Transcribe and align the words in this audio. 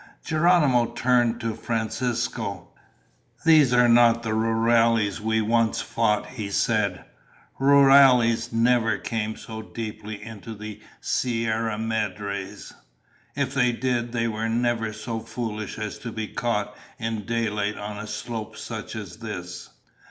Geronimo 0.25 0.93
turned 0.93 1.39
to 1.41 1.53
Francisco. 1.53 2.69
"These 3.45 3.71
are 3.71 3.87
not 3.87 4.23
the 4.23 4.31
rurales 4.33 5.19
we 5.21 5.41
once 5.41 5.79
fought," 5.79 6.25
he 6.25 6.49
said. 6.49 7.05
"Rurales 7.59 8.51
never 8.51 8.97
came 8.97 9.37
so 9.37 9.61
deeply 9.61 10.19
into 10.19 10.55
the 10.55 10.81
Sierra 11.01 11.77
Madres. 11.77 12.73
If 13.35 13.53
they 13.53 13.71
did, 13.73 14.11
they 14.11 14.27
were 14.27 14.49
never 14.49 14.91
so 14.91 15.19
foolish 15.19 15.77
as 15.77 15.99
to 15.99 16.11
be 16.11 16.27
caught 16.29 16.75
in 16.97 17.27
daylight 17.27 17.77
on 17.77 17.99
a 17.99 18.07
slope 18.07 18.57
such 18.57 18.95
as 18.95 19.17
this." 19.17 19.69